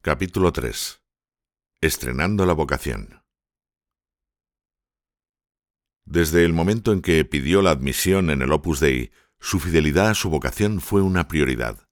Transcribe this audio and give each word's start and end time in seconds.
Capítulo 0.00 0.52
3 0.52 1.02
Estrenando 1.80 2.46
la 2.46 2.52
vocación 2.52 3.24
Desde 6.04 6.44
el 6.44 6.52
momento 6.52 6.92
en 6.92 7.02
que 7.02 7.24
pidió 7.24 7.62
la 7.62 7.72
admisión 7.72 8.30
en 8.30 8.40
el 8.40 8.52
Opus 8.52 8.78
Dei, 8.78 9.10
su 9.40 9.58
fidelidad 9.58 10.10
a 10.10 10.14
su 10.14 10.30
vocación 10.30 10.80
fue 10.80 11.02
una 11.02 11.26
prioridad. 11.26 11.88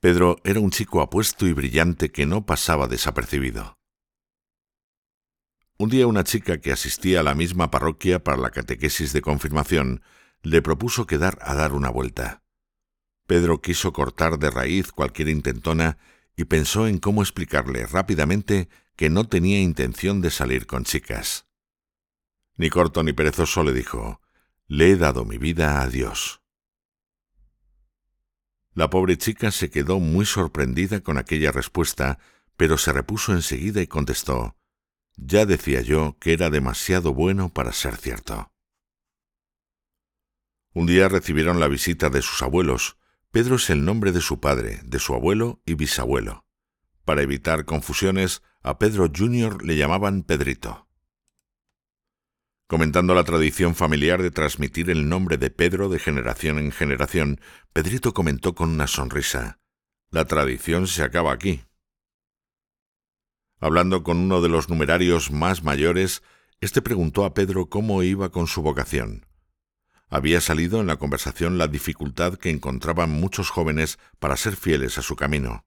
Pedro 0.00 0.38
era 0.44 0.60
un 0.60 0.70
chico 0.70 1.02
apuesto 1.02 1.46
y 1.46 1.52
brillante 1.52 2.10
que 2.10 2.24
no 2.24 2.46
pasaba 2.46 2.88
desapercibido. 2.88 3.76
Un 5.76 5.90
día 5.90 6.06
una 6.06 6.24
chica 6.24 6.58
que 6.58 6.72
asistía 6.72 7.20
a 7.20 7.22
la 7.22 7.34
misma 7.34 7.70
parroquia 7.70 8.24
para 8.24 8.38
la 8.38 8.50
catequesis 8.50 9.12
de 9.12 9.20
confirmación 9.20 10.02
le 10.42 10.62
propuso 10.62 11.06
quedar 11.06 11.36
a 11.42 11.54
dar 11.54 11.74
una 11.74 11.90
vuelta. 11.90 12.42
Pedro 13.26 13.60
quiso 13.60 13.92
cortar 13.92 14.38
de 14.38 14.50
raíz 14.50 14.90
cualquier 14.90 15.28
intentona 15.28 15.98
y 16.40 16.46
pensó 16.46 16.88
en 16.88 16.96
cómo 16.96 17.20
explicarle 17.20 17.84
rápidamente 17.84 18.70
que 18.96 19.10
no 19.10 19.28
tenía 19.28 19.60
intención 19.60 20.22
de 20.22 20.30
salir 20.30 20.66
con 20.66 20.84
chicas. 20.84 21.46
Ni 22.56 22.70
corto 22.70 23.02
ni 23.02 23.12
perezoso 23.12 23.62
le 23.62 23.74
dijo, 23.74 24.22
le 24.66 24.90
he 24.90 24.96
dado 24.96 25.26
mi 25.26 25.36
vida 25.36 25.82
a 25.82 25.88
Dios. 25.88 26.40
La 28.72 28.88
pobre 28.88 29.18
chica 29.18 29.50
se 29.50 29.68
quedó 29.68 30.00
muy 30.00 30.24
sorprendida 30.24 31.00
con 31.00 31.18
aquella 31.18 31.52
respuesta, 31.52 32.18
pero 32.56 32.78
se 32.78 32.94
repuso 32.94 33.34
enseguida 33.34 33.82
y 33.82 33.86
contestó, 33.86 34.56
ya 35.16 35.44
decía 35.44 35.82
yo 35.82 36.16
que 36.20 36.32
era 36.32 36.48
demasiado 36.48 37.12
bueno 37.12 37.52
para 37.52 37.74
ser 37.74 37.98
cierto. 37.98 38.50
Un 40.72 40.86
día 40.86 41.10
recibieron 41.10 41.60
la 41.60 41.68
visita 41.68 42.08
de 42.08 42.22
sus 42.22 42.40
abuelos. 42.40 42.96
Pedro 43.32 43.56
es 43.56 43.70
el 43.70 43.84
nombre 43.84 44.10
de 44.10 44.20
su 44.20 44.40
padre, 44.40 44.80
de 44.82 44.98
su 44.98 45.14
abuelo 45.14 45.62
y 45.64 45.74
bisabuelo. 45.74 46.44
Para 47.04 47.22
evitar 47.22 47.64
confusiones, 47.64 48.42
a 48.60 48.80
Pedro 48.80 49.08
Jr. 49.16 49.64
le 49.64 49.76
llamaban 49.76 50.24
Pedrito. 50.24 50.88
Comentando 52.66 53.14
la 53.14 53.22
tradición 53.22 53.76
familiar 53.76 54.20
de 54.20 54.32
transmitir 54.32 54.90
el 54.90 55.08
nombre 55.08 55.38
de 55.38 55.50
Pedro 55.50 55.88
de 55.88 56.00
generación 56.00 56.58
en 56.58 56.72
generación, 56.72 57.40
Pedrito 57.72 58.14
comentó 58.14 58.56
con 58.56 58.70
una 58.70 58.88
sonrisa, 58.88 59.60
La 60.10 60.24
tradición 60.24 60.88
se 60.88 61.04
acaba 61.04 61.32
aquí. 61.32 61.62
Hablando 63.60 64.02
con 64.02 64.18
uno 64.18 64.40
de 64.40 64.48
los 64.48 64.68
numerarios 64.68 65.30
más 65.30 65.62
mayores, 65.62 66.24
éste 66.60 66.82
preguntó 66.82 67.24
a 67.24 67.32
Pedro 67.32 67.68
cómo 67.68 68.02
iba 68.02 68.30
con 68.30 68.48
su 68.48 68.60
vocación. 68.60 69.29
Había 70.10 70.40
salido 70.40 70.80
en 70.80 70.88
la 70.88 70.96
conversación 70.96 71.56
la 71.56 71.68
dificultad 71.68 72.34
que 72.34 72.50
encontraban 72.50 73.10
muchos 73.10 73.48
jóvenes 73.48 74.00
para 74.18 74.36
ser 74.36 74.56
fieles 74.56 74.98
a 74.98 75.02
su 75.02 75.14
camino. 75.14 75.64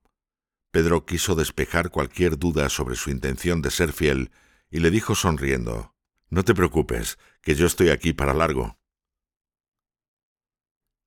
Pedro 0.69 1.05
quiso 1.05 1.35
despejar 1.35 1.91
cualquier 1.91 2.37
duda 2.37 2.67
sobre 2.67 2.95
su 2.95 3.09
intención 3.09 3.61
de 3.61 3.71
ser 3.71 3.93
fiel 3.93 4.31
y 4.69 4.79
le 4.79 4.91
dijo 4.91 5.15
sonriendo, 5.15 5.95
No 6.29 6.43
te 6.43 6.53
preocupes, 6.53 7.17
que 7.41 7.55
yo 7.55 7.65
estoy 7.65 7.89
aquí 7.89 8.11
para 8.11 8.33
largo. 8.33 8.77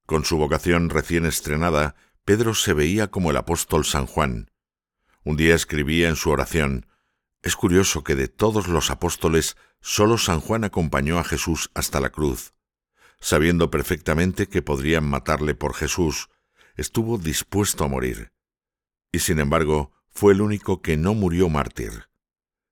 Con 0.06 0.24
su 0.24 0.38
vocación 0.38 0.88
recién 0.88 1.26
estrenada, 1.26 1.94
Pedro 2.24 2.54
se 2.54 2.72
veía 2.72 3.10
como 3.10 3.30
el 3.32 3.36
apóstol 3.36 3.84
San 3.84 4.06
Juan. 4.06 4.50
Un 5.24 5.36
día 5.36 5.54
escribía 5.54 6.08
en 6.08 6.16
su 6.16 6.30
oración, 6.30 6.86
Es 7.42 7.54
curioso 7.54 8.02
que 8.02 8.14
de 8.14 8.28
todos 8.28 8.66
los 8.68 8.90
apóstoles 8.90 9.56
solo 9.82 10.16
San 10.16 10.40
Juan 10.40 10.64
acompañó 10.64 11.18
a 11.18 11.24
Jesús 11.24 11.70
hasta 11.74 12.00
la 12.00 12.10
cruz. 12.10 12.55
Sabiendo 13.20 13.70
perfectamente 13.70 14.48
que 14.48 14.62
podrían 14.62 15.08
matarle 15.08 15.54
por 15.54 15.74
Jesús, 15.74 16.28
estuvo 16.76 17.18
dispuesto 17.18 17.84
a 17.84 17.88
morir 17.88 18.32
y 19.16 19.20
sin 19.20 19.40
embargo 19.40 19.92
fue 20.10 20.34
el 20.34 20.42
único 20.42 20.82
que 20.82 20.98
no 20.98 21.14
murió 21.14 21.48
mártir. 21.48 22.10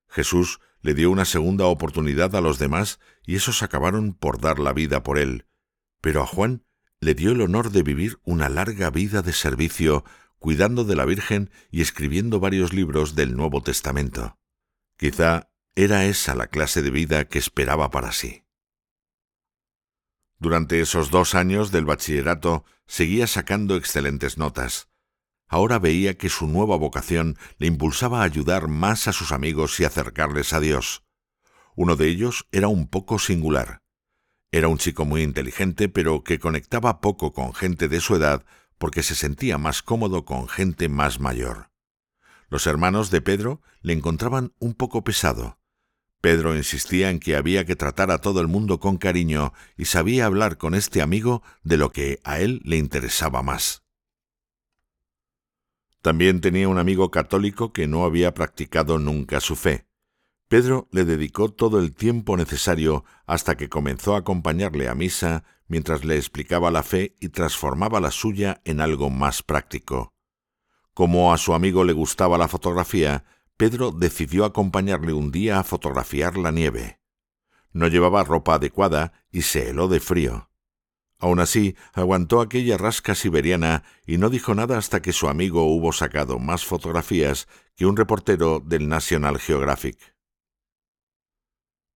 Jesús 0.07 0.59
le 0.81 0.93
dio 0.93 1.09
una 1.09 1.25
segunda 1.25 1.65
oportunidad 1.65 2.35
a 2.35 2.41
los 2.41 2.59
demás 2.59 2.99
y 3.25 3.35
esos 3.35 3.63
acabaron 3.63 4.13
por 4.13 4.39
dar 4.39 4.59
la 4.59 4.71
vida 4.71 5.01
por 5.01 5.17
él, 5.17 5.47
pero 6.01 6.21
a 6.21 6.27
Juan 6.27 6.63
le 6.99 7.15
dio 7.15 7.31
el 7.31 7.41
honor 7.41 7.71
de 7.71 7.81
vivir 7.81 8.19
una 8.23 8.47
larga 8.47 8.91
vida 8.91 9.23
de 9.23 9.33
servicio, 9.33 10.05
cuidando 10.37 10.83
de 10.83 10.95
la 10.95 11.05
Virgen 11.05 11.49
y 11.71 11.81
escribiendo 11.81 12.39
varios 12.39 12.73
libros 12.73 13.15
del 13.15 13.35
Nuevo 13.35 13.63
Testamento. 13.63 14.37
Quizá 14.97 15.49
era 15.73 16.05
esa 16.05 16.35
la 16.35 16.45
clase 16.45 16.83
de 16.83 16.91
vida 16.91 17.25
que 17.25 17.39
esperaba 17.39 17.89
para 17.89 18.11
sí. 18.11 18.44
Durante 20.39 20.81
esos 20.81 21.11
dos 21.11 21.33
años 21.35 21.71
del 21.71 21.85
bachillerato 21.85 22.65
seguía 22.85 23.27
sacando 23.27 23.75
excelentes 23.75 24.37
notas, 24.37 24.89
ahora 25.47 25.79
veía 25.79 26.17
que 26.17 26.29
su 26.29 26.47
nueva 26.47 26.75
vocación 26.75 27.37
le 27.57 27.67
impulsaba 27.67 28.21
a 28.21 28.25
ayudar 28.25 28.67
más 28.67 29.07
a 29.07 29.13
sus 29.13 29.31
amigos 29.31 29.79
y 29.79 29.85
acercarles 29.85 30.53
a 30.53 30.59
Dios. 30.59 31.03
Uno 31.75 31.95
de 31.95 32.07
ellos 32.07 32.47
era 32.51 32.67
un 32.67 32.87
poco 32.87 33.19
singular. 33.19 33.81
Era 34.51 34.67
un 34.67 34.77
chico 34.77 35.05
muy 35.05 35.21
inteligente, 35.21 35.89
pero 35.89 36.23
que 36.23 36.39
conectaba 36.39 37.01
poco 37.01 37.33
con 37.33 37.53
gente 37.53 37.87
de 37.87 37.99
su 37.99 38.15
edad 38.15 38.45
porque 38.77 39.03
se 39.03 39.15
sentía 39.15 39.57
más 39.57 39.81
cómodo 39.81 40.25
con 40.25 40.47
gente 40.47 40.89
más 40.89 41.19
mayor. 41.19 41.71
Los 42.49 42.67
hermanos 42.67 43.09
de 43.09 43.21
Pedro 43.21 43.61
le 43.81 43.93
encontraban 43.93 44.53
un 44.59 44.73
poco 44.73 45.03
pesado. 45.03 45.59
Pedro 46.25 46.55
insistía 46.55 47.11
en 47.11 47.19
que 47.19 47.35
había 47.35 47.65
que 47.65 47.75
tratar 47.75 48.09
a 48.09 48.17
todo 48.17 48.41
el 48.41 48.47
mundo 48.47 48.79
con 48.79 48.97
cariño 48.97 49.53
y 49.77 49.85
sabía 49.85 50.25
hablar 50.25 50.57
con 50.57 50.73
este 50.73 51.03
amigo 51.03 51.43
de 51.63 51.77
lo 51.77 51.91
que 51.91 52.19
a 52.23 52.39
él 52.39 52.61
le 52.63 52.77
interesaba 52.77 53.43
más. 53.43 53.83
También 56.01 56.41
tenía 56.41 56.67
un 56.67 56.79
amigo 56.79 57.11
católico 57.11 57.73
que 57.73 57.85
no 57.85 58.05
había 58.05 58.33
practicado 58.33 58.97
nunca 58.97 59.39
su 59.39 59.55
fe. 59.55 59.85
Pedro 60.47 60.87
le 60.89 61.05
dedicó 61.05 61.49
todo 61.53 61.79
el 61.79 61.93
tiempo 61.93 62.37
necesario 62.37 63.05
hasta 63.27 63.55
que 63.55 63.69
comenzó 63.69 64.15
a 64.15 64.19
acompañarle 64.21 64.89
a 64.89 64.95
misa 64.95 65.43
mientras 65.67 66.05
le 66.05 66.15
explicaba 66.15 66.71
la 66.71 66.81
fe 66.81 67.15
y 67.19 67.29
transformaba 67.29 67.99
la 67.99 68.09
suya 68.09 68.61
en 68.65 68.81
algo 68.81 69.11
más 69.11 69.43
práctico. 69.43 70.11
Como 70.95 71.31
a 71.33 71.37
su 71.37 71.53
amigo 71.53 71.83
le 71.83 71.93
gustaba 71.93 72.39
la 72.39 72.47
fotografía, 72.47 73.25
Pedro 73.57 73.91
decidió 73.91 74.43
acompañarle 74.43 75.13
un 75.13 75.31
día 75.31 75.59
a 75.59 75.63
fotografiar 75.63 76.37
la 76.37 76.51
nieve. 76.51 76.99
No 77.71 77.87
llevaba 77.87 78.23
ropa 78.23 78.55
adecuada 78.55 79.13
y 79.31 79.43
se 79.43 79.69
heló 79.69 79.87
de 79.87 79.99
frío. 79.99 80.49
Aun 81.19 81.39
así, 81.39 81.75
aguantó 81.93 82.41
aquella 82.41 82.77
rasca 82.77 83.15
siberiana 83.15 83.83
y 84.05 84.17
no 84.17 84.29
dijo 84.29 84.53
nada 84.53 84.77
hasta 84.77 85.01
que 85.01 85.13
su 85.13 85.29
amigo 85.29 85.63
hubo 85.63 85.93
sacado 85.93 86.39
más 86.39 86.65
fotografías 86.65 87.47
que 87.75 87.85
un 87.85 87.95
reportero 87.95 88.59
del 88.59 88.89
National 88.89 89.39
Geographic. 89.39 90.15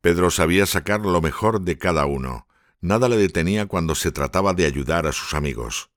Pedro 0.02 0.32
sabía 0.32 0.66
sacar 0.66 1.02
lo 1.02 1.22
mejor 1.22 1.62
de 1.62 1.78
cada 1.78 2.06
uno. 2.06 2.48
Nada 2.80 3.10
le 3.10 3.18
detenía 3.18 3.66
cuando 3.66 3.96
se 3.96 4.14
trataba 4.14 4.54
de 4.54 4.66
ayudar 4.66 5.06
a 5.08 5.12
sus 5.12 5.34
amigos. 5.34 5.92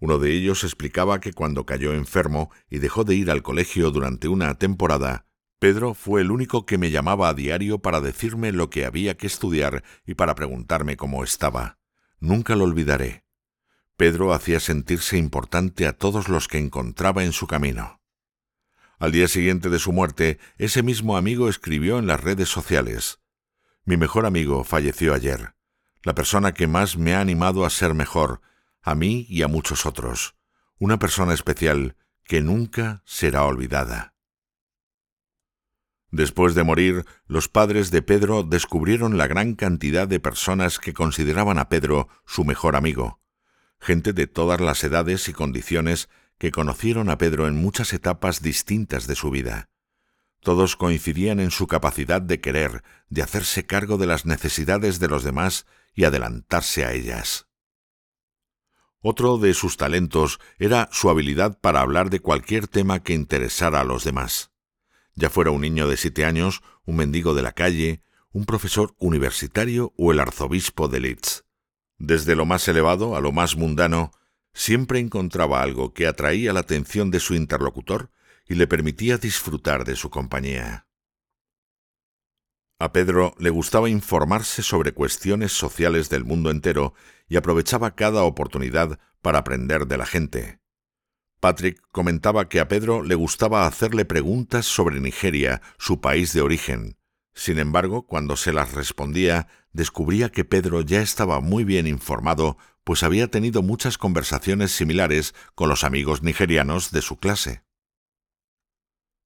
Uno 0.00 0.18
de 0.18 0.32
ellos 0.32 0.64
explicaba 0.64 1.20
que 1.20 1.32
cuando 1.32 1.66
cayó 1.66 1.92
enfermo 1.92 2.50
y 2.70 2.78
dejó 2.78 3.04
de 3.04 3.14
ir 3.14 3.30
al 3.30 3.42
colegio 3.42 3.90
durante 3.90 4.28
una 4.28 4.54
temporada, 4.54 5.26
Pedro 5.58 5.92
fue 5.92 6.22
el 6.22 6.30
único 6.30 6.64
que 6.64 6.78
me 6.78 6.90
llamaba 6.90 7.28
a 7.28 7.34
diario 7.34 7.80
para 7.80 8.00
decirme 8.00 8.50
lo 8.50 8.70
que 8.70 8.86
había 8.86 9.18
que 9.18 9.26
estudiar 9.26 9.84
y 10.06 10.14
para 10.14 10.34
preguntarme 10.34 10.96
cómo 10.96 11.22
estaba. 11.22 11.78
Nunca 12.18 12.56
lo 12.56 12.64
olvidaré. 12.64 13.24
Pedro 13.98 14.32
hacía 14.32 14.58
sentirse 14.58 15.18
importante 15.18 15.86
a 15.86 15.92
todos 15.92 16.30
los 16.30 16.48
que 16.48 16.56
encontraba 16.56 17.22
en 17.22 17.32
su 17.32 17.46
camino. 17.46 18.00
Al 18.98 19.12
día 19.12 19.28
siguiente 19.28 19.68
de 19.68 19.78
su 19.78 19.92
muerte, 19.92 20.38
ese 20.56 20.82
mismo 20.82 21.18
amigo 21.18 21.50
escribió 21.50 21.98
en 21.98 22.06
las 22.06 22.22
redes 22.22 22.48
sociales 22.48 23.20
Mi 23.84 23.98
mejor 23.98 24.24
amigo 24.24 24.64
falleció 24.64 25.12
ayer, 25.12 25.54
la 26.02 26.14
persona 26.14 26.54
que 26.54 26.66
más 26.66 26.96
me 26.96 27.14
ha 27.14 27.20
animado 27.20 27.66
a 27.66 27.70
ser 27.70 27.92
mejor, 27.92 28.40
a 28.82 28.94
mí 28.94 29.26
y 29.28 29.42
a 29.42 29.48
muchos 29.48 29.86
otros, 29.86 30.34
una 30.78 30.98
persona 30.98 31.34
especial 31.34 31.96
que 32.24 32.40
nunca 32.40 33.02
será 33.04 33.44
olvidada. 33.44 34.14
Después 36.10 36.54
de 36.54 36.64
morir, 36.64 37.04
los 37.26 37.48
padres 37.48 37.90
de 37.90 38.02
Pedro 38.02 38.42
descubrieron 38.42 39.16
la 39.16 39.28
gran 39.28 39.54
cantidad 39.54 40.08
de 40.08 40.18
personas 40.18 40.78
que 40.78 40.92
consideraban 40.92 41.58
a 41.58 41.68
Pedro 41.68 42.08
su 42.26 42.44
mejor 42.44 42.74
amigo, 42.74 43.20
gente 43.78 44.12
de 44.12 44.26
todas 44.26 44.60
las 44.60 44.82
edades 44.82 45.28
y 45.28 45.32
condiciones 45.32 46.08
que 46.38 46.50
conocieron 46.50 47.10
a 47.10 47.18
Pedro 47.18 47.46
en 47.46 47.54
muchas 47.54 47.92
etapas 47.92 48.42
distintas 48.42 49.06
de 49.06 49.14
su 49.14 49.30
vida. 49.30 49.68
Todos 50.40 50.74
coincidían 50.74 51.38
en 51.38 51.50
su 51.50 51.66
capacidad 51.66 52.22
de 52.22 52.40
querer, 52.40 52.82
de 53.08 53.22
hacerse 53.22 53.66
cargo 53.66 53.98
de 53.98 54.06
las 54.06 54.24
necesidades 54.24 54.98
de 54.98 55.08
los 55.08 55.22
demás 55.22 55.66
y 55.94 56.04
adelantarse 56.04 56.84
a 56.84 56.92
ellas. 56.92 57.49
Otro 59.02 59.38
de 59.38 59.54
sus 59.54 59.76
talentos 59.76 60.40
era 60.58 60.88
su 60.92 61.10
habilidad 61.10 61.58
para 61.60 61.80
hablar 61.80 62.10
de 62.10 62.20
cualquier 62.20 62.68
tema 62.68 63.02
que 63.02 63.14
interesara 63.14 63.80
a 63.80 63.84
los 63.84 64.04
demás 64.04 64.50
ya 65.20 65.30
fuera 65.30 65.50
un 65.50 65.60
niño 65.60 65.86
de 65.86 65.96
siete 65.96 66.24
años, 66.24 66.62
un 66.84 66.96
mendigo 66.96 67.34
de 67.34 67.42
la 67.42 67.52
calle, 67.52 68.02
un 68.32 68.46
profesor 68.46 68.94
universitario 68.98 69.92
o 69.96 70.12
el 70.12 70.20
arzobispo 70.20 70.88
de 70.88 71.00
Leeds. 71.00 71.44
Desde 71.98 72.34
lo 72.34 72.46
más 72.46 72.66
elevado 72.68 73.16
a 73.16 73.20
lo 73.20 73.30
más 73.30 73.56
mundano, 73.56 74.12
siempre 74.54 74.98
encontraba 74.98 75.62
algo 75.62 75.92
que 75.92 76.06
atraía 76.06 76.52
la 76.52 76.60
atención 76.60 77.10
de 77.10 77.20
su 77.20 77.34
interlocutor 77.34 78.10
y 78.48 78.54
le 78.54 78.66
permitía 78.66 79.18
disfrutar 79.18 79.84
de 79.84 79.96
su 79.96 80.10
compañía. 80.10 80.86
A 82.78 82.92
Pedro 82.92 83.34
le 83.38 83.50
gustaba 83.50 83.90
informarse 83.90 84.62
sobre 84.62 84.92
cuestiones 84.92 85.52
sociales 85.52 86.08
del 86.08 86.24
mundo 86.24 86.50
entero 86.50 86.94
y 87.30 87.36
aprovechaba 87.36 87.94
cada 87.94 88.24
oportunidad 88.24 88.98
para 89.22 89.38
aprender 89.38 89.86
de 89.86 89.96
la 89.96 90.04
gente. 90.04 90.58
Patrick 91.40 91.80
comentaba 91.92 92.50
que 92.50 92.60
a 92.60 92.68
Pedro 92.68 93.02
le 93.02 93.14
gustaba 93.14 93.66
hacerle 93.66 94.04
preguntas 94.04 94.66
sobre 94.66 95.00
Nigeria, 95.00 95.62
su 95.78 96.02
país 96.02 96.34
de 96.34 96.42
origen. 96.42 96.98
Sin 97.32 97.58
embargo, 97.58 98.02
cuando 98.02 98.36
se 98.36 98.52
las 98.52 98.74
respondía, 98.74 99.46
descubría 99.72 100.30
que 100.30 100.44
Pedro 100.44 100.82
ya 100.82 101.00
estaba 101.00 101.40
muy 101.40 101.64
bien 101.64 101.86
informado, 101.86 102.58
pues 102.84 103.04
había 103.04 103.28
tenido 103.28 103.62
muchas 103.62 103.96
conversaciones 103.96 104.72
similares 104.72 105.34
con 105.54 105.68
los 105.68 105.84
amigos 105.84 106.22
nigerianos 106.22 106.90
de 106.90 107.00
su 107.00 107.16
clase. 107.16 107.62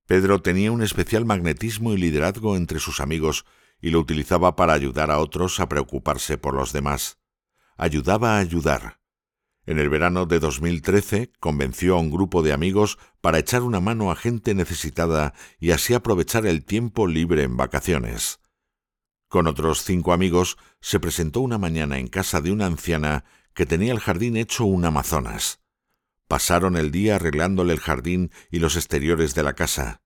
Pedro 0.07 0.43
tenía 0.43 0.71
un 0.71 0.83
especial 0.83 1.25
magnetismo 1.25 1.95
y 1.95 1.97
liderazgo 1.97 2.57
entre 2.57 2.79
sus 2.79 3.01
amigos 3.01 3.47
y 3.81 3.91
lo 3.91 3.99
utilizaba 3.99 4.55
para 4.57 4.75
ayudar 4.75 5.11
a 5.11 5.19
otros 5.19 5.59
a 5.59 5.69
preocuparse 5.69 6.37
por 6.37 6.55
los 6.55 6.73
demás. 6.75 7.19
Ayudaba 7.77 8.37
a 8.37 8.39
ayudar. 8.39 9.01
En 9.67 9.79
el 9.79 9.89
verano 9.89 10.27
de 10.27 10.41
2013 10.41 11.33
convenció 11.41 11.97
a 11.97 12.01
un 12.01 12.11
grupo 12.11 12.43
de 12.43 12.53
amigos 12.53 12.99
para 13.21 13.39
echar 13.39 13.63
una 13.63 13.81
mano 13.81 14.11
a 14.11 14.17
gente 14.17 14.55
necesitada 14.55 15.33
y 15.59 15.71
así 15.71 15.95
aprovechar 15.95 16.47
el 16.47 16.65
tiempo 16.65 17.07
libre 17.07 17.43
en 17.43 17.57
vacaciones. 17.57 18.41
Con 19.29 19.47
otros 19.47 19.83
cinco 19.83 20.13
amigos 20.13 20.59
se 20.81 21.01
presentó 21.01 21.41
una 21.41 21.59
mañana 21.59 21.99
en 21.99 22.09
casa 22.09 22.41
de 22.41 22.53
una 22.53 22.67
anciana 22.67 23.25
que 23.55 23.67
tenía 23.67 23.93
el 23.93 24.01
jardín 24.01 24.37
hecho 24.37 24.65
un 24.65 24.85
Amazonas. 24.85 25.61
Pasaron 26.29 26.77
el 26.77 26.91
día 26.91 27.17
arreglándole 27.17 27.73
el 27.73 27.81
jardín 27.81 28.31
y 28.51 28.59
los 28.59 28.77
exteriores 28.77 29.35
de 29.35 29.43
la 29.43 29.55
casa. 29.55 30.03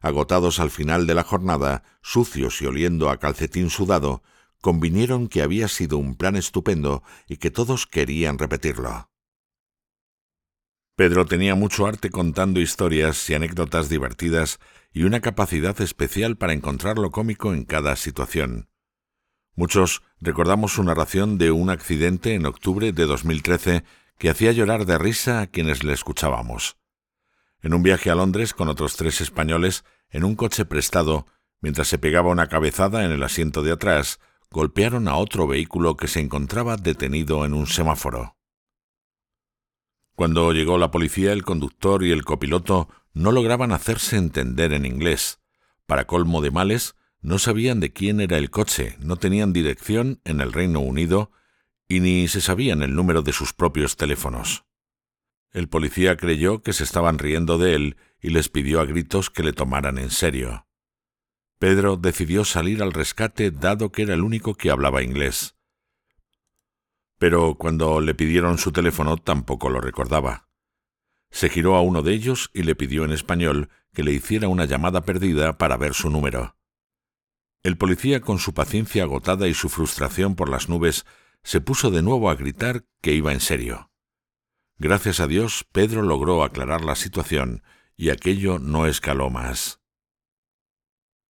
Agotados 0.00 0.60
al 0.60 0.70
final 0.70 1.06
de 1.06 1.14
la 1.14 1.22
jornada, 1.22 1.82
sucios 2.02 2.62
y 2.62 2.66
oliendo 2.66 3.10
a 3.10 3.18
calcetín 3.18 3.70
sudado, 3.70 4.22
convinieron 4.62 5.28
que 5.28 5.42
había 5.42 5.68
sido 5.68 5.98
un 5.98 6.14
plan 6.14 6.36
estupendo 6.36 7.02
y 7.26 7.36
que 7.36 7.50
todos 7.50 7.86
querían 7.86 8.38
repetirlo. 8.38 9.10
Pedro 10.96 11.26
tenía 11.26 11.54
mucho 11.54 11.86
arte 11.86 12.10
contando 12.10 12.60
historias 12.60 13.28
y 13.28 13.34
anécdotas 13.34 13.88
divertidas 13.88 14.60
y 14.92 15.02
una 15.02 15.20
capacidad 15.20 15.78
especial 15.80 16.36
para 16.36 16.52
encontrar 16.52 16.98
lo 16.98 17.10
cómico 17.10 17.52
en 17.52 17.64
cada 17.64 17.96
situación. 17.96 18.68
Muchos 19.54 20.02
recordamos 20.20 20.72
su 20.72 20.84
narración 20.84 21.38
de 21.38 21.50
un 21.50 21.68
accidente 21.68 22.34
en 22.34 22.46
octubre 22.46 22.92
de 22.92 23.04
2013 23.04 23.84
que 24.16 24.30
hacía 24.30 24.52
llorar 24.52 24.86
de 24.86 24.96
risa 24.96 25.40
a 25.40 25.46
quienes 25.48 25.82
le 25.82 25.92
escuchábamos. 25.92 26.76
En 27.62 27.74
un 27.74 27.82
viaje 27.82 28.10
a 28.10 28.14
Londres 28.14 28.54
con 28.54 28.68
otros 28.68 28.96
tres 28.96 29.20
españoles, 29.20 29.84
en 30.08 30.24
un 30.24 30.36
coche 30.36 30.64
prestado, 30.64 31.26
mientras 31.60 31.88
se 31.88 31.98
pegaba 31.98 32.30
una 32.30 32.48
cabezada 32.48 33.04
en 33.04 33.12
el 33.12 33.22
asiento 33.22 33.62
de 33.62 33.72
atrás, 33.72 34.20
golpearon 34.52 35.08
a 35.08 35.16
otro 35.16 35.46
vehículo 35.46 35.96
que 35.96 36.06
se 36.06 36.20
encontraba 36.20 36.76
detenido 36.76 37.44
en 37.44 37.54
un 37.54 37.66
semáforo. 37.66 38.36
Cuando 40.14 40.52
llegó 40.52 40.78
la 40.78 40.90
policía, 40.90 41.32
el 41.32 41.42
conductor 41.42 42.04
y 42.04 42.12
el 42.12 42.24
copiloto 42.24 42.88
no 43.14 43.32
lograban 43.32 43.72
hacerse 43.72 44.16
entender 44.16 44.72
en 44.72 44.86
inglés. 44.86 45.40
Para 45.86 46.06
colmo 46.06 46.42
de 46.42 46.50
males, 46.50 46.94
no 47.20 47.38
sabían 47.38 47.80
de 47.80 47.92
quién 47.92 48.20
era 48.20 48.36
el 48.36 48.50
coche, 48.50 48.96
no 49.00 49.16
tenían 49.16 49.52
dirección 49.52 50.20
en 50.24 50.40
el 50.40 50.52
Reino 50.52 50.80
Unido 50.80 51.30
y 51.88 52.00
ni 52.00 52.28
se 52.28 52.40
sabían 52.40 52.82
el 52.82 52.94
número 52.94 53.22
de 53.22 53.32
sus 53.32 53.52
propios 53.52 53.96
teléfonos. 53.96 54.64
El 55.50 55.68
policía 55.68 56.16
creyó 56.16 56.62
que 56.62 56.72
se 56.72 56.84
estaban 56.84 57.18
riendo 57.18 57.58
de 57.58 57.74
él 57.74 57.96
y 58.20 58.30
les 58.30 58.48
pidió 58.48 58.80
a 58.80 58.86
gritos 58.86 59.30
que 59.30 59.42
le 59.42 59.52
tomaran 59.52 59.98
en 59.98 60.10
serio. 60.10 60.66
Pedro 61.62 61.96
decidió 61.96 62.44
salir 62.44 62.82
al 62.82 62.92
rescate 62.92 63.52
dado 63.52 63.92
que 63.92 64.02
era 64.02 64.14
el 64.14 64.22
único 64.22 64.56
que 64.56 64.72
hablaba 64.72 65.04
inglés. 65.04 65.54
Pero 67.18 67.54
cuando 67.54 68.00
le 68.00 68.16
pidieron 68.16 68.58
su 68.58 68.72
teléfono 68.72 69.16
tampoco 69.16 69.70
lo 69.70 69.80
recordaba. 69.80 70.48
Se 71.30 71.48
giró 71.48 71.76
a 71.76 71.80
uno 71.80 72.02
de 72.02 72.14
ellos 72.14 72.50
y 72.52 72.64
le 72.64 72.74
pidió 72.74 73.04
en 73.04 73.12
español 73.12 73.68
que 73.92 74.02
le 74.02 74.10
hiciera 74.10 74.48
una 74.48 74.64
llamada 74.64 75.02
perdida 75.02 75.56
para 75.56 75.76
ver 75.76 75.94
su 75.94 76.10
número. 76.10 76.56
El 77.62 77.76
policía, 77.76 78.22
con 78.22 78.40
su 78.40 78.54
paciencia 78.54 79.04
agotada 79.04 79.46
y 79.46 79.54
su 79.54 79.68
frustración 79.68 80.34
por 80.34 80.48
las 80.48 80.68
nubes, 80.68 81.06
se 81.44 81.60
puso 81.60 81.92
de 81.92 82.02
nuevo 82.02 82.28
a 82.28 82.34
gritar 82.34 82.86
que 83.00 83.12
iba 83.12 83.32
en 83.32 83.38
serio. 83.38 83.92
Gracias 84.78 85.20
a 85.20 85.28
Dios, 85.28 85.64
Pedro 85.70 86.02
logró 86.02 86.42
aclarar 86.42 86.84
la 86.84 86.96
situación 86.96 87.62
y 87.96 88.10
aquello 88.10 88.58
no 88.58 88.88
escaló 88.88 89.30
más. 89.30 89.81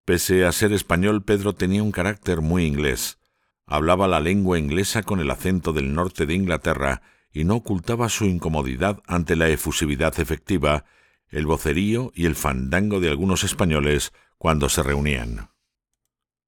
Pese 0.05 0.45
a 0.45 0.51
ser 0.51 0.73
español, 0.73 1.23
Pedro 1.23 1.53
tenía 1.53 1.81
un 1.81 1.91
carácter 1.91 2.41
muy 2.41 2.65
inglés. 2.65 3.19
Hablaba 3.65 4.07
la 4.07 4.19
lengua 4.19 4.59
inglesa 4.59 5.03
con 5.03 5.21
el 5.21 5.31
acento 5.31 5.71
del 5.71 5.93
norte 5.93 6.25
de 6.25 6.33
Inglaterra 6.33 7.01
y 7.31 7.45
no 7.45 7.55
ocultaba 7.55 8.09
su 8.09 8.25
incomodidad 8.25 9.01
ante 9.07 9.35
la 9.37 9.47
efusividad 9.47 10.19
efectiva, 10.19 10.85
el 11.29 11.45
vocerío 11.45 12.11
y 12.13 12.25
el 12.25 12.35
fandango 12.35 12.99
de 12.99 13.09
algunos 13.09 13.43
españoles 13.43 14.11
cuando 14.37 14.67
se 14.67 14.83
reunían. 14.83 15.49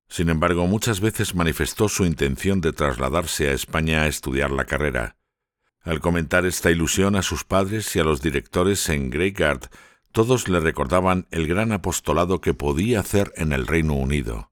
Sin 0.10 0.30
embargo, 0.30 0.68
muchas 0.68 1.00
veces 1.00 1.34
manifestó 1.34 1.90
su 1.90 2.06
intención 2.06 2.62
de 2.62 2.74
trasladarse 2.74 3.50
a 3.50 3.54
España 3.54 4.04
a 4.04 4.08
estudiar 4.08 4.52
la 4.52 4.66
carrera. 4.66 5.16
Al 5.82 6.02
comentar 6.02 6.46
esta 6.46 6.72
ilusión 6.72 7.16
a 7.16 7.22
sus 7.22 7.44
padres 7.46 7.96
y 7.96 8.00
a 8.00 8.04
los 8.04 8.22
directores 8.22 8.90
en 8.90 9.10
Greyguard, 9.10 9.70
todos 10.16 10.48
le 10.48 10.62
recordaban 10.62 11.28
el 11.30 11.46
gran 11.46 11.74
apostolado 11.74 12.40
que 12.40 12.54
podía 12.54 13.02
hacer 13.02 13.34
en 13.36 13.52
el 13.52 13.68
Reino 13.68 13.96
Unido. 13.96 14.50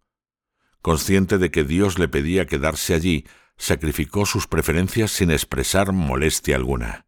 Consciente 0.82 1.38
de 1.38 1.52
que 1.52 1.64
Dios 1.64 1.98
le 1.98 2.10
pedía 2.10 2.48
quedarse 2.48 2.94
allí, 2.94 3.26
sacrificó 3.56 4.26
sus 4.26 4.46
preferencias 4.46 5.12
sin 5.12 5.32
expresar 5.32 5.94
molestia 5.94 6.58
alguna. 6.58 7.06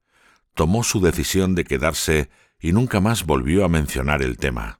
Tomó 0.53 0.85
su 0.85 1.01
decisión 1.01 1.53
de 1.53 1.65
quedarse 1.65 2.29
y 2.57 2.71
nunca 2.71 3.01
más 3.01 3.25
volvió 3.25 3.65
a 3.65 3.67
mencionar 3.67 4.21
el 4.21 4.37
tema. 4.37 4.79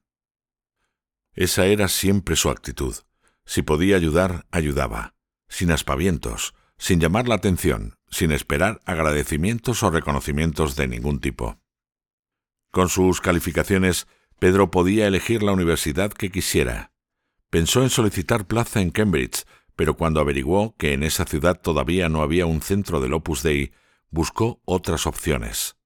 Esa 1.33 1.65
era 1.65 1.89
siempre 1.89 2.37
su 2.37 2.49
actitud. 2.49 2.95
Si 3.43 3.61
podía 3.61 3.97
ayudar, 3.97 4.47
ayudaba, 4.51 5.15
sin 5.49 5.69
aspavientos, 5.71 6.53
sin 6.77 7.01
llamar 7.01 7.27
la 7.27 7.35
atención, 7.35 7.97
sin 8.09 8.31
esperar 8.31 8.79
agradecimientos 8.85 9.83
o 9.83 9.89
reconocimientos 9.89 10.77
de 10.77 10.87
ningún 10.87 11.19
tipo. 11.19 11.59
Con 12.75 12.89
sus 12.89 13.21
calificaciones, 13.21 14.05
Pedro 14.37 14.69
podía 14.69 15.07
elegir 15.07 15.43
la 15.43 15.53
universidad 15.53 16.11
que 16.11 16.29
quisiera. 16.29 16.91
Pensó 17.49 17.83
en 17.83 17.89
solicitar 17.89 18.47
plaza 18.47 18.81
en 18.81 18.91
Cambridge, 18.91 19.45
pero 19.77 19.95
cuando 19.95 20.19
averiguó 20.19 20.75
que 20.75 20.91
en 20.91 21.03
esa 21.03 21.23
ciudad 21.23 21.57
todavía 21.61 22.09
no 22.09 22.21
había 22.21 22.45
un 22.45 22.61
centro 22.61 22.99
del 22.99 23.13
Opus 23.13 23.43
Dei, 23.43 23.71
buscó 24.09 24.61
otras 24.65 25.07
opciones. 25.07 25.77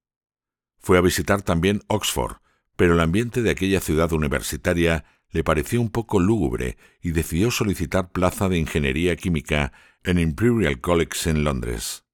Fue 0.79 0.97
a 0.97 1.01
visitar 1.01 1.43
también 1.43 1.83
Oxford, 1.89 2.37
pero 2.75 2.95
el 2.95 3.01
ambiente 3.01 3.43
de 3.43 3.51
aquella 3.51 3.81
ciudad 3.81 4.11
universitaria 4.11 5.05
le 5.29 5.43
pareció 5.43 5.81
un 5.81 5.91
poco 5.91 6.19
lúgubre 6.19 6.75
y 7.03 7.11
decidió 7.11 7.51
solicitar 7.51 8.11
plaza 8.11 8.49
de 8.49 8.57
ingeniería 8.57 9.15
química 9.15 9.73
en 10.03 10.17
Imperial 10.17 10.81
College 10.81 11.29
en 11.29 11.43
Londres. 11.43 12.08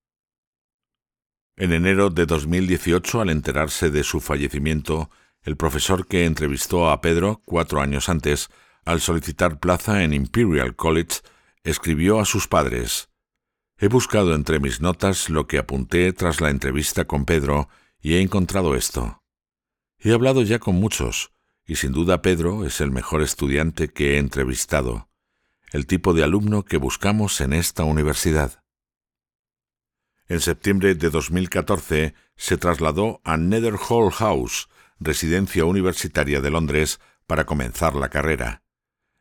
En 1.57 1.71
enero 1.71 2.09
de 2.09 2.25
2018, 2.25 3.21
al 3.21 3.29
enterarse 3.29 3.89
de 3.89 4.03
su 4.03 4.19
fallecimiento, 4.19 5.09
el 5.41 5.55
profesor 5.55 6.05
que 6.05 6.25
entrevistó 6.25 6.89
a 6.89 6.99
Pedro 6.99 7.41
cuatro 7.45 7.79
años 7.79 8.09
antes, 8.09 8.49
al 8.83 8.99
solicitar 8.99 9.59
plaza 9.59 10.03
en 10.03 10.13
Imperial 10.13 10.75
College, 10.75 11.21
escribió 11.63 12.19
a 12.19 12.25
sus 12.25 12.47
padres 12.49 13.09
He 13.77 13.87
buscado 13.87 14.35
entre 14.35 14.59
mis 14.59 14.81
notas 14.81 15.29
lo 15.29 15.47
que 15.47 15.57
apunté 15.57 16.11
tras 16.11 16.41
la 16.41 16.49
entrevista 16.49 17.05
con 17.05 17.23
Pedro 17.23 17.69
y 18.01 18.15
he 18.15 18.21
encontrado 18.21 18.75
esto. 18.75 19.23
He 19.97 20.11
hablado 20.11 20.41
ya 20.41 20.59
con 20.59 20.75
muchos, 20.75 21.31
y 21.65 21.77
sin 21.77 21.93
duda 21.93 22.21
Pedro 22.21 22.65
es 22.65 22.81
el 22.81 22.91
mejor 22.91 23.21
estudiante 23.21 23.87
que 23.87 24.15
he 24.15 24.17
entrevistado, 24.17 25.09
el 25.71 25.87
tipo 25.87 26.13
de 26.13 26.23
alumno 26.23 26.63
que 26.63 26.77
buscamos 26.77 27.39
en 27.39 27.53
esta 27.53 27.85
universidad. 27.85 28.64
En 30.27 30.39
septiembre 30.39 30.95
de 30.95 31.09
2014 31.11 32.15
se 32.35 32.57
trasladó 32.57 33.21
a 33.23 33.37
Netherhall 33.37 34.11
House, 34.11 34.69
residencia 34.99 35.65
universitaria 35.65 36.41
de 36.41 36.49
Londres, 36.49 36.99
para 37.27 37.45
comenzar 37.45 37.95
la 37.95 38.09
carrera. 38.09 38.63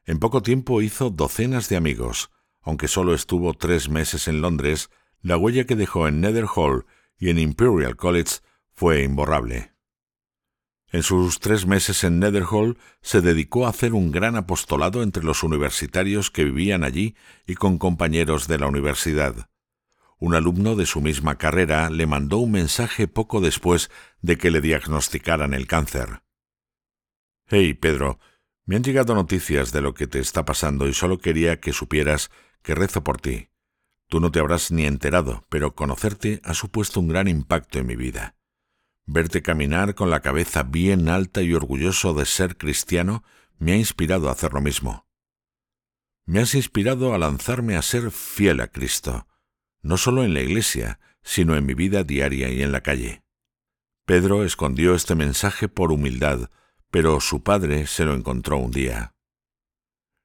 En 0.07 0.19
poco 0.19 0.43
tiempo 0.43 0.81
hizo 0.81 1.11
docenas 1.11 1.69
de 1.69 1.77
amigos. 1.77 2.31
Aunque 2.63 2.89
solo 2.89 3.15
estuvo 3.15 3.53
tres 3.53 3.91
meses 3.91 4.29
en 4.29 4.41
Londres, 4.41 4.91
la 5.21 5.37
huella 5.37 5.67
que 5.67 5.77
dejó 5.77 6.09
en 6.09 6.23
Netherhall 6.23 6.87
y 7.19 7.29
en 7.29 7.39
Imperial 7.39 7.97
College 7.97 8.41
fue 8.73 9.03
imborrable. 9.03 9.73
En 10.91 11.03
sus 11.03 11.41
tres 11.41 11.67
meses 11.67 12.05
en 12.05 12.19
Netherhall 12.19 12.79
se 13.03 13.21
dedicó 13.21 13.67
a 13.67 13.71
hacer 13.71 13.93
un 13.93 14.11
gran 14.11 14.37
apostolado 14.37 15.03
entre 15.03 15.25
los 15.25 15.43
universitarios 15.43 16.31
que 16.31 16.45
vivían 16.45 16.85
allí 16.85 17.15
y 17.47 17.57
con 17.57 17.79
compañeros 17.79 18.49
de 18.49 18.59
la 18.59 18.69
universidad. 18.69 19.51
Un 20.25 20.35
alumno 20.35 20.75
de 20.75 20.87
su 20.87 21.03
misma 21.03 21.37
carrera 21.37 21.91
le 21.91 22.07
mandó 22.07 22.39
un 22.39 22.53
mensaje 22.53 23.07
poco 23.07 23.43
después 23.43 23.91
de 24.23 24.39
que 24.39 24.51
le 24.51 24.63
diagnosticaran 24.63 25.53
el 25.53 25.67
cáncer. 25.67 26.23
Hey, 27.47 27.75
Pedro, 27.75 28.19
me 28.65 28.77
han 28.77 28.83
llegado 28.83 29.15
noticias 29.15 29.71
de 29.71 29.83
lo 29.83 29.93
que 29.93 30.07
te 30.07 30.21
está 30.21 30.47
pasando 30.47 30.89
y 30.89 30.95
solo 30.95 31.19
quería 31.19 31.61
que 31.61 31.75
supieras 31.75 32.31
que 32.63 32.75
rezo 32.75 33.05
por 33.05 33.21
ti. 33.21 33.51
Tú 34.09 34.19
no 34.19 34.33
te 34.33 34.39
habrás 34.39 34.73
ni 34.73 34.87
enterado, 34.87 35.45
pero 35.51 35.75
conocerte 35.75 36.41
ha 36.43 36.55
supuesto 36.55 37.01
un 37.01 37.09
gran 37.09 37.29
impacto 37.29 37.79
en 37.79 37.87
mi 37.87 37.95
vida. 37.95 38.35
Verte 39.05 39.43
caminar 39.43 39.95
con 39.95 40.09
la 40.09 40.21
cabeza 40.21 40.63
bien 40.63 41.11
alta 41.11 41.43
y 41.43 41.53
orgulloso 41.53 42.15
de 42.15 42.25
ser 42.25 42.57
cristiano 42.57 43.25
me 43.59 43.73
ha 43.73 43.77
inspirado 43.77 44.31
a 44.31 44.33
hacer 44.33 44.55
lo 44.55 44.63
mismo. 44.63 45.07
Me 46.25 46.41
has 46.41 46.55
inspirado 46.55 47.13
a 47.13 47.19
lanzarme 47.19 47.77
a 47.77 47.83
ser 47.83 48.11
fiel 48.11 48.63
a 48.63 48.69
Cristo, 48.69 49.27
no 49.85 49.99
solo 49.99 50.25
en 50.25 50.35
la 50.35 50.41
iglesia, 50.41 50.99
sino 51.23 51.57
en 51.57 51.65
mi 51.65 51.75
vida 51.75 52.03
diaria 52.03 52.51
y 52.51 52.63
en 52.63 52.73
la 52.73 52.81
calle. 52.81 53.23
Pedro 54.07 54.45
escondió 54.45 54.95
este 54.95 55.15
mensaje 55.15 55.69
por 55.69 55.93
humildad, 55.93 56.51
pero 56.91 57.21
su 57.21 57.43
padre 57.43 57.87
se 57.87 58.05
lo 58.05 58.15
encontró 58.15 58.57
un 58.57 58.71
día. 58.71 59.15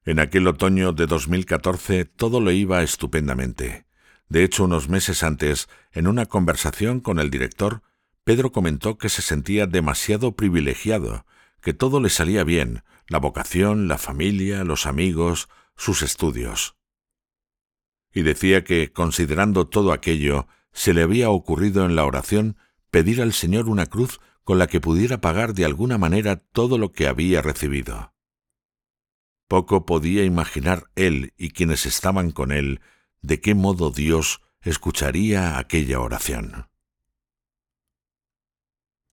En 0.04 0.18
aquel 0.18 0.46
otoño 0.46 0.92
de 0.92 1.06
2014 1.06 2.06
todo 2.06 2.40
le 2.40 2.54
iba 2.54 2.82
estupendamente. 2.82 3.86
De 4.28 4.44
hecho, 4.44 4.64
unos 4.64 4.88
meses 4.88 5.22
antes, 5.22 5.68
en 5.92 6.06
una 6.06 6.26
conversación 6.26 7.00
con 7.00 7.18
el 7.18 7.30
director, 7.30 7.82
Pedro 8.24 8.52
comentó 8.52 8.96
que 8.96 9.08
se 9.08 9.22
sentía 9.22 9.66
demasiado 9.66 10.32
privilegiado, 10.32 11.26
que 11.60 11.74
todo 11.74 12.00
le 12.00 12.08
salía 12.08 12.44
bien, 12.44 12.82
la 13.08 13.18
vocación, 13.18 13.88
la 13.88 13.98
familia, 13.98 14.64
los 14.64 14.86
amigos, 14.86 15.48
sus 15.76 16.02
estudios. 16.02 16.79
Y 18.12 18.22
decía 18.22 18.64
que, 18.64 18.92
considerando 18.92 19.68
todo 19.68 19.92
aquello, 19.92 20.46
se 20.72 20.94
le 20.94 21.02
había 21.02 21.30
ocurrido 21.30 21.84
en 21.84 21.96
la 21.96 22.04
oración 22.04 22.56
pedir 22.90 23.22
al 23.22 23.32
Señor 23.32 23.68
una 23.68 23.86
cruz 23.86 24.20
con 24.44 24.58
la 24.58 24.66
que 24.66 24.80
pudiera 24.80 25.20
pagar 25.20 25.54
de 25.54 25.64
alguna 25.64 25.98
manera 25.98 26.36
todo 26.36 26.78
lo 26.78 26.92
que 26.92 27.06
había 27.06 27.42
recibido. 27.42 28.14
Poco 29.48 29.84
podía 29.84 30.24
imaginar 30.24 30.84
él 30.94 31.34
y 31.36 31.50
quienes 31.50 31.86
estaban 31.86 32.30
con 32.30 32.52
él 32.52 32.80
de 33.20 33.40
qué 33.40 33.54
modo 33.54 33.90
Dios 33.90 34.40
escucharía 34.62 35.58
aquella 35.58 36.00
oración. 36.00 36.69